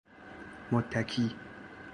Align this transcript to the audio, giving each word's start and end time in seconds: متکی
متکی 0.71 1.35